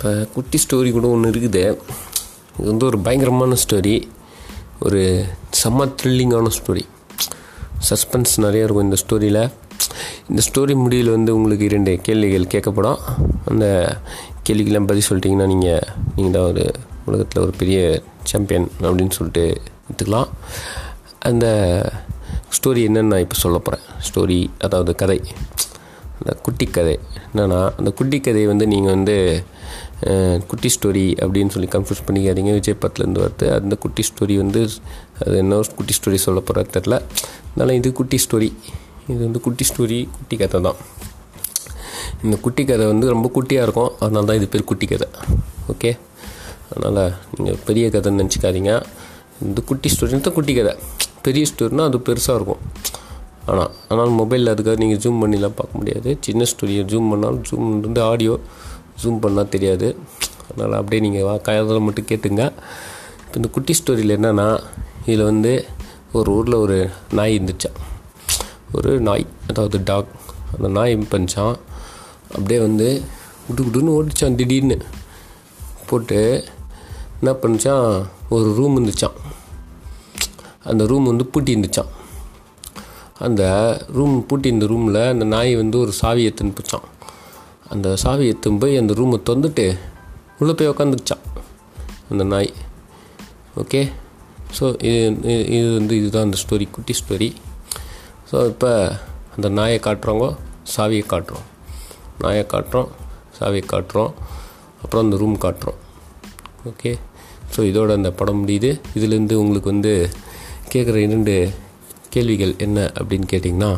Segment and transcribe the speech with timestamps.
[0.00, 1.62] இப்போ குட்டி ஸ்டோரி கூட ஒன்று இருக்குது.
[2.58, 3.92] இது வந்து ஒரு பயங்கரமான ஸ்டோரி
[4.86, 5.00] ஒரு
[5.58, 6.84] செம்ம த்ரில்லிங்கான ஸ்டோரி
[7.88, 9.40] சஸ்பென்ஸ் நிறையா இருக்கும் இந்த ஸ்டோரியில்
[10.30, 13.02] இந்த ஸ்டோரி முடிவில் வந்து உங்களுக்கு இரண்டு கேள்விகள் கேட்கப்படும்.
[13.50, 13.66] அந்த
[14.46, 15.86] கேள்விக்கெல்லாம் பதில் சொல்லிட்டிங்கன்னா நீங்கள்
[16.16, 16.64] நீங்கள் தான் ஒரு
[17.08, 17.78] உலகத்தில் ஒரு பெரிய
[18.32, 19.46] சாம்பியன் அப்படின்னு சொல்லிட்டு
[19.86, 20.30] எடுத்துக்கலாம்.
[21.30, 21.46] அந்த
[22.58, 25.20] ஸ்டோரி என்னன்னு நான் இப்போ சொல்ல போகிறேன் ஸ்டோரி அதாவது கதை.
[26.20, 26.94] இந்த குட்டி கதை.
[27.30, 29.16] என்னென்னா அந்த குட்டி கதையை வந்து நீங்கள் வந்து
[30.50, 32.52] குட்டி ஸ்டோரி அப்படின்னு சொல்லி கன்ஃபியூஸ் பண்ணிக்காதீங்க.
[32.58, 33.46] விஜய் பத்துலேருந்து வருது.
[33.58, 34.60] அந்த குட்டி ஸ்டோரி வந்து
[35.24, 36.96] அது என்ன குட்டி ஸ்டோரி சொல்ல போகிற தெரில
[37.50, 38.48] அதனால் இது குட்டி ஸ்டோரி
[39.12, 40.78] இது வந்து குட்டி ஸ்டோரி குட்டி கதை தான்.
[42.24, 43.92] இந்த குட்டி கதை வந்து ரொம்ப குட்டியாக இருக்கும்.
[44.04, 45.08] அதனால தான் இது பேர் குட்டி கதை.
[45.72, 45.90] ஓகே?
[46.74, 47.02] அதனால்
[47.36, 48.72] நீங்கள் பெரிய கதைன்னு நினச்சிக்காதீங்க.
[49.46, 50.74] இந்த குட்டி ஸ்டோரின்னு தான் குட்டி கதை.
[51.26, 52.62] பெரிய ஸ்டோரினா அது பெருசாக இருக்கும்.
[53.48, 56.10] ஆனால் ஆனால் மொபைலில் அதுக்காக நீங்கள் ஜூம் பண்ணிலாம் பார்க்க முடியாது.
[56.26, 58.34] சின்ன ஸ்டுடியோ ஜூம் பண்ணாலும் ஜூம் இருந்து ஆடியோ
[59.02, 59.88] ஜூம் பண்ணால் தெரியாது.
[60.48, 62.44] அதனால் அப்படியே நீங்கள் வா காயத்தில் மட்டும் கேட்டுங்க.
[63.24, 64.48] இப்போ இந்த குட்டி ஸ்டோரியில் என்னென்னா
[65.06, 65.52] இதில் வந்து
[66.18, 66.78] ஒரு ஊரில் ஒரு
[67.18, 67.78] நாய் இருந்துச்சான்
[68.76, 70.10] ஒரு நாய் அதாவது டாக்
[70.54, 71.56] அந்த நாய் பண்ணிச்சான்
[72.34, 72.88] அப்படியே வந்து
[73.46, 74.76] குடு குடுன்னு ஓடிச்சான் திடீர்னு.
[75.88, 76.18] போட்டு
[77.20, 77.86] என்ன பண்ணிச்சான்
[78.34, 79.16] ஒரு ரூம் இருந்துச்சான்
[80.70, 81.90] அந்த ரூம் வந்து பூட்டி இருந்துச்சான்
[83.20, 83.42] அந்த
[83.92, 86.86] ரூம் பூட்டி இந்த ரூமில் அந்த நாய் வந்து ஒரு சாவி எத்துன்னு போச்சான்
[87.68, 89.78] அந்த சாவி எத்துன்னு போய் அந்த ரூமை திறந்துட்டு
[90.38, 91.24] உள்ளே போய் உக்காந்துச்சான்
[92.10, 92.52] அந்த நாய்.
[93.56, 93.80] ஓகே
[94.60, 97.32] ஸோ இது இது- இது வந்து இதுதான் அந்த ஸ்டோரி குட்டி ஸ்டோரி
[98.32, 98.98] ஸோ இப்போ
[99.34, 100.36] அந்த நாயை காட்டுறவங்க
[100.76, 101.46] சாவியை காட்டுறோம்.
[102.18, 102.88] நாயை காட்டுறோம்
[103.38, 104.12] சாவியை காட்டுறோம்.
[104.82, 105.78] அப்புறம் அந்த ரூம் காட்டுறோம்.
[106.66, 106.98] ஓகே
[107.56, 108.80] ஸோ இதோட அந்த படம் முடியுது.
[108.94, 110.10] இதுலேருந்து உங்களுக்கு வந்து
[110.72, 111.50] கேட்குற இரண்டு
[112.10, 113.72] கேள்விகள் என்ன அப்படின்னு கேட்டிங்கன்னா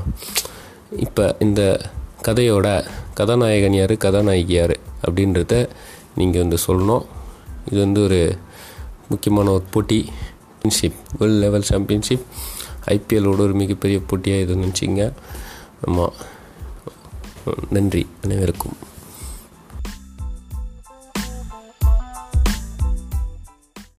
[0.96, 1.62] இப்போ இந்த
[2.22, 2.68] கதையோட
[3.14, 4.74] கதாநாயகன் யார் கதாநாயகி யார்
[5.06, 5.68] அப்படின்றத
[6.16, 7.04] நீங்கள் வந்து சொல்லணும்.
[7.70, 8.36] இது வந்து ஒரு
[9.08, 10.00] முக்கியமான ஒரு போட்டி.
[10.62, 12.24] சாம்பியன்ஷிப் வேர்ல்டு லெவல் சாம்பியன்ஷிப்
[12.86, 15.12] ஐபிஎல்லோட ஒரு மிகப்பெரிய போட்டியாக இது நினச்சிங்க
[15.84, 16.12] ஆமாம்
[17.70, 18.76] நன்றி அனைவருக்கும்.